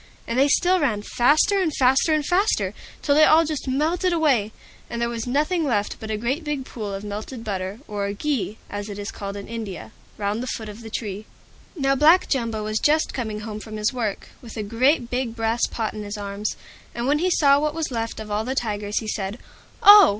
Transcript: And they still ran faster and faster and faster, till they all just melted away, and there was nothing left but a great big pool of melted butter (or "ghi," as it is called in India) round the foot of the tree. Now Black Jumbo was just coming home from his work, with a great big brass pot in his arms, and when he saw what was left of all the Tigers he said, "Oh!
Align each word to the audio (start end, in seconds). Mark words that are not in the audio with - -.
And 0.25 0.39
they 0.39 0.47
still 0.47 0.79
ran 0.79 1.03
faster 1.03 1.61
and 1.61 1.71
faster 1.75 2.11
and 2.11 2.25
faster, 2.25 2.73
till 3.03 3.13
they 3.13 3.23
all 3.23 3.45
just 3.45 3.67
melted 3.67 4.11
away, 4.11 4.51
and 4.89 4.99
there 4.99 5.07
was 5.09 5.27
nothing 5.27 5.63
left 5.63 5.97
but 5.99 6.09
a 6.09 6.17
great 6.17 6.43
big 6.43 6.65
pool 6.65 6.91
of 6.91 7.03
melted 7.03 7.43
butter 7.43 7.81
(or 7.87 8.11
"ghi," 8.11 8.57
as 8.67 8.89
it 8.89 8.97
is 8.97 9.11
called 9.11 9.37
in 9.37 9.47
India) 9.47 9.91
round 10.17 10.41
the 10.41 10.47
foot 10.47 10.69
of 10.69 10.81
the 10.81 10.89
tree. 10.89 11.25
Now 11.77 11.93
Black 11.93 12.27
Jumbo 12.27 12.63
was 12.63 12.79
just 12.79 13.13
coming 13.13 13.41
home 13.41 13.59
from 13.59 13.77
his 13.77 13.93
work, 13.93 14.29
with 14.41 14.57
a 14.57 14.63
great 14.63 15.11
big 15.11 15.35
brass 15.35 15.67
pot 15.67 15.93
in 15.93 16.01
his 16.01 16.17
arms, 16.17 16.55
and 16.95 17.05
when 17.05 17.19
he 17.19 17.29
saw 17.29 17.59
what 17.59 17.75
was 17.75 17.91
left 17.91 18.19
of 18.19 18.31
all 18.31 18.43
the 18.43 18.55
Tigers 18.55 19.01
he 19.01 19.07
said, 19.07 19.37
"Oh! 19.83 20.09